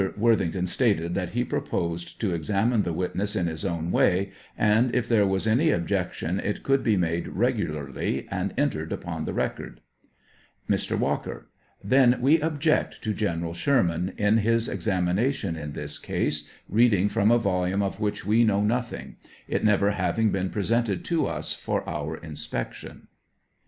[0.17, 4.95] Worthington stated that he proposed to ex amine the witness in his own way, and
[4.95, 9.79] if there was any objection it could be made regularly, and entered upon the record.'
[10.67, 10.97] Mr.
[10.97, 11.51] Walker.
[11.83, 17.07] Then we object to General Sherman, in 7 74 his examination in this case, reading
[17.07, 21.53] from a volume of which we know nothing, it never having been presented to us
[21.53, 23.07] for our inspection.